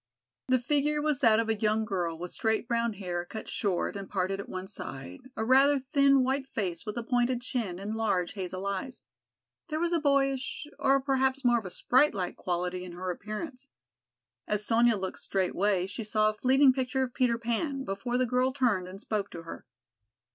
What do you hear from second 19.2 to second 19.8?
to her.